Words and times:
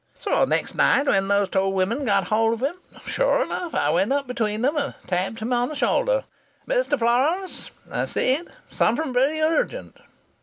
"So 0.17 0.31
the 0.31 0.45
next 0.47 0.73
night 0.73 1.05
when 1.05 1.27
those 1.27 1.49
women 1.53 2.05
got 2.05 2.29
hold 2.29 2.53
of 2.53 2.61
him, 2.63 2.73
sure 3.05 3.43
enough 3.43 3.75
I 3.75 3.91
went 3.91 4.11
up 4.11 4.25
between 4.25 4.63
them 4.63 4.75
and 4.75 4.95
tapped 5.05 5.37
him 5.37 5.53
on 5.53 5.69
the 5.69 5.75
shoulder. 5.75 6.23
'Mr. 6.67 6.97
Florance,' 6.97 7.69
I 7.91 8.05
said. 8.05 8.47
'Something 8.67 9.13
very 9.13 9.39
urgent.' 9.41 9.95